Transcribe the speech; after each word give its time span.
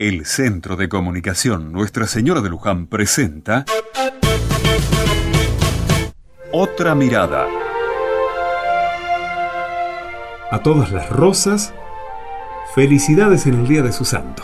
El 0.00 0.24
Centro 0.24 0.76
de 0.76 0.88
Comunicación 0.88 1.72
Nuestra 1.72 2.06
Señora 2.06 2.40
de 2.40 2.48
Luján 2.48 2.86
presenta 2.86 3.66
Otra 6.52 6.94
Mirada. 6.94 7.46
A 10.50 10.62
todas 10.62 10.90
las 10.90 11.10
rosas, 11.10 11.74
felicidades 12.74 13.44
en 13.44 13.56
el 13.56 13.68
Día 13.68 13.82
de 13.82 13.92
su 13.92 14.06
Santo. 14.06 14.42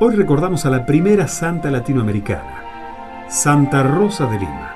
Hoy 0.00 0.16
recordamos 0.16 0.66
a 0.66 0.70
la 0.70 0.84
primera 0.84 1.28
santa 1.28 1.70
latinoamericana, 1.70 3.28
Santa 3.28 3.84
Rosa 3.84 4.26
de 4.26 4.40
Lima. 4.40 4.74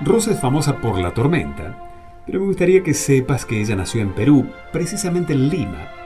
Rosa 0.00 0.30
es 0.30 0.40
famosa 0.40 0.78
por 0.78 0.98
la 0.98 1.12
tormenta, 1.12 1.76
pero 2.24 2.40
me 2.40 2.46
gustaría 2.46 2.82
que 2.82 2.94
sepas 2.94 3.44
que 3.44 3.60
ella 3.60 3.76
nació 3.76 4.00
en 4.00 4.14
Perú, 4.14 4.50
precisamente 4.72 5.34
en 5.34 5.50
Lima, 5.50 5.99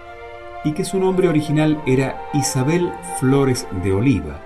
y 0.65 0.73
que 0.73 0.85
su 0.85 0.99
nombre 0.99 1.29
original 1.29 1.81
era 1.87 2.29
Isabel 2.33 2.91
Flores 3.21 3.69
de 3.83 3.93
Oliva, 3.93 4.41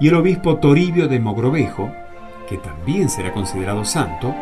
y 0.00 0.08
el 0.08 0.16
obispo 0.16 0.56
Toribio 0.56 1.06
de 1.06 1.20
Mogrovejo, 1.20 1.92
que 2.48 2.58
también 2.58 3.08
será 3.08 3.32
considerado 3.32 3.84
santo, 3.84 4.34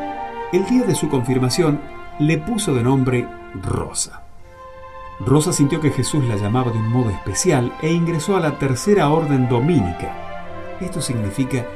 el 0.53 0.65
día 0.67 0.85
de 0.85 0.95
su 0.95 1.09
confirmación 1.11 1.81
le 2.19 2.39
puso 2.39 2.75
de 2.75 2.83
nombre 2.83 3.29
Rosa. 3.63 4.23
Rosa 5.21 5.53
sintió 5.53 5.81
que 5.81 5.91
Jesús 5.91 6.25
la 6.25 6.37
llamaba 6.37 6.73
de 6.73 6.79
un 6.79 6.89
modo 6.89 7.11
especial 7.11 7.71
e 7.83 7.93
ingresó 7.93 8.37
a 8.37 8.41
la 8.41 8.59
tercera 8.59 9.11
orden 9.11 9.51
domínica. 9.51 10.17
Esto 10.81 11.03
significa 11.03 11.67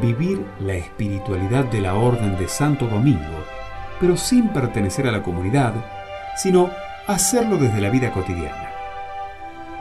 vivir 0.00 0.42
la 0.60 0.74
espiritualidad 0.74 1.66
de 1.66 1.82
la 1.82 1.94
orden 1.94 2.38
de 2.38 2.48
Santo 2.48 2.86
Domingo, 2.86 3.20
pero 4.00 4.16
sin 4.16 4.48
pertenecer 4.48 5.06
a 5.06 5.12
la 5.12 5.22
comunidad, 5.22 5.74
sino 6.36 6.70
hacerlo 7.06 7.58
desde 7.58 7.82
la 7.82 7.90
vida 7.90 8.10
cotidiana 8.10 8.73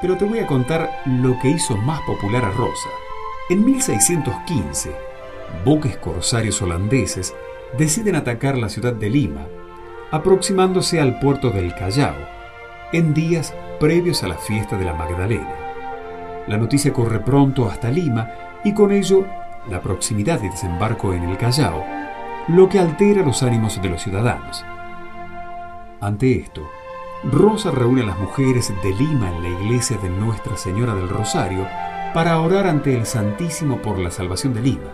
pero 0.03 0.17
te 0.17 0.25
voy 0.25 0.39
a 0.39 0.45
contar 0.45 1.02
lo 1.05 1.39
que 1.39 1.48
hizo 1.48 1.77
más 1.77 2.02
popular 2.02 2.43
a 2.43 2.52
Rosa. 2.52 2.89
En 3.49 3.63
1615, 3.63 4.93
buques 5.63 5.95
corsarios 5.95 6.62
holandeses 6.62 7.34
deciden 7.77 8.18
atacar 8.18 8.57
la 8.57 8.68
ciudad 8.68 8.91
de 8.91 9.10
Lima, 9.10 9.48
aproximándose 10.12 10.99
al 10.99 11.20
puerto 11.20 11.51
del 11.51 11.73
Callao, 11.73 12.18
en 12.91 13.13
días 13.13 13.55
previos 13.79 14.23
a 14.23 14.27
la 14.27 14.35
fiesta 14.35 14.77
de 14.77 14.84
la 14.84 14.93
Magdalena. 14.93 15.55
La 16.48 16.57
noticia 16.57 16.91
corre 16.91 17.21
pronto 17.21 17.70
hasta 17.70 17.90
Lima 17.90 18.29
y 18.65 18.73
con 18.73 18.91
ello 18.91 19.26
la 19.70 19.79
proximidad 19.79 20.41
de 20.41 20.49
desembarco 20.49 21.13
en 21.13 21.23
el 21.23 21.38
Callao, 21.38 21.82
lo 22.49 22.67
que 22.67 22.77
altera 22.77 23.23
los 23.23 23.41
ánimos 23.41 23.82
de 23.82 23.88
los 23.88 24.01
ciudadanos. 24.01 24.65
Ante 26.01 26.40
esto, 26.40 26.70
Rosa 27.32 27.71
reúne 27.71 28.02
a 28.02 28.07
las 28.07 28.20
mujeres 28.20 28.74
de 28.84 28.93
Lima 28.93 29.32
en 29.32 29.43
la 29.43 29.48
iglesia 29.48 29.98
de 29.98 30.10
Nuestra 30.10 30.57
Señora 30.57 30.93
del 30.93 31.07
Rosario 31.07 31.66
para 32.13 32.38
orar 32.41 32.68
ante 32.68 32.98
el 32.98 33.05
Santísimo 33.05 33.77
por 33.77 33.98
la 33.98 34.12
salvación 34.12 34.54
de 34.54 34.62
Lima. 34.62 34.91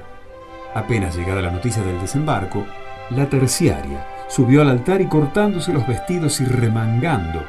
Apenas 0.75 1.15
llegada 1.15 1.41
la 1.41 1.49
noticia 1.49 1.81
del 1.81 1.99
desembarco, 1.99 2.67
la 3.09 3.27
terciaria 3.27 4.05
subió 4.27 4.61
al 4.61 4.69
altar 4.69 5.01
y 5.01 5.07
cortándose 5.07 5.73
los 5.73 5.87
vestidos 5.87 6.39
y 6.39 6.45
remangando 6.45 7.43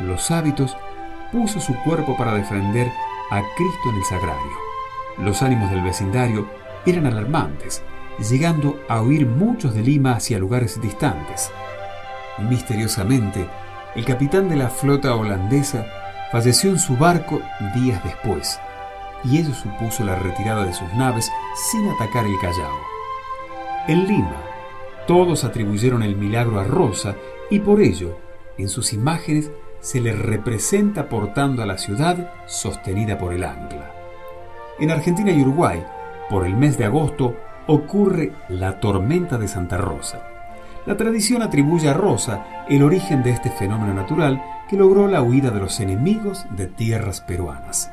los 0.00 0.30
hábitos, 0.30 0.78
puso 1.30 1.60
su 1.60 1.74
cuerpo 1.84 2.16
para 2.16 2.34
defender 2.34 2.90
a 3.30 3.42
Cristo 3.54 3.90
en 3.90 3.96
el 3.96 4.04
sagrario. 4.04 4.52
Los 5.18 5.42
ánimos 5.42 5.70
del 5.70 5.82
vecindario 5.82 6.48
eran 6.86 7.04
alarmantes, 7.04 7.82
llegando 8.30 8.80
a 8.88 9.02
huir 9.02 9.26
muchos 9.26 9.74
de 9.74 9.82
Lima 9.82 10.12
hacia 10.12 10.38
lugares 10.38 10.80
distantes. 10.80 11.50
Misteriosamente, 12.38 13.46
el 13.94 14.04
capitán 14.04 14.48
de 14.48 14.56
la 14.56 14.68
flota 14.68 15.14
holandesa 15.14 15.86
falleció 16.30 16.70
en 16.70 16.78
su 16.78 16.96
barco 16.96 17.40
días 17.74 18.02
después, 18.02 18.58
y 19.24 19.38
ello 19.38 19.54
supuso 19.54 20.02
la 20.04 20.16
retirada 20.16 20.64
de 20.64 20.72
sus 20.72 20.92
naves 20.94 21.30
sin 21.70 21.88
atacar 21.90 22.24
el 22.24 22.38
Callao. 22.40 22.78
En 23.86 24.06
Lima, 24.06 24.36
todos 25.06 25.44
atribuyeron 25.44 26.02
el 26.02 26.16
milagro 26.16 26.58
a 26.58 26.64
Rosa 26.64 27.16
y 27.50 27.58
por 27.58 27.82
ello, 27.82 28.16
en 28.56 28.68
sus 28.68 28.92
imágenes, 28.92 29.50
se 29.80 30.00
le 30.00 30.12
representa 30.12 31.08
portando 31.08 31.62
a 31.62 31.66
la 31.66 31.76
ciudad 31.76 32.32
sostenida 32.46 33.18
por 33.18 33.32
el 33.32 33.44
ancla. 33.44 33.90
En 34.78 34.90
Argentina 34.90 35.32
y 35.32 35.42
Uruguay, 35.42 35.84
por 36.30 36.46
el 36.46 36.54
mes 36.54 36.78
de 36.78 36.84
agosto, 36.84 37.36
ocurre 37.66 38.32
la 38.48 38.80
tormenta 38.80 39.36
de 39.38 39.48
Santa 39.48 39.76
Rosa. 39.76 40.31
La 40.84 40.96
tradición 40.96 41.42
atribuye 41.42 41.88
a 41.88 41.94
Rosa 41.94 42.44
el 42.68 42.82
origen 42.82 43.22
de 43.22 43.30
este 43.30 43.50
fenómeno 43.50 43.94
natural 43.94 44.42
que 44.68 44.76
logró 44.76 45.06
la 45.06 45.22
huida 45.22 45.50
de 45.50 45.60
los 45.60 45.78
enemigos 45.78 46.44
de 46.56 46.66
tierras 46.66 47.20
peruanas. 47.20 47.92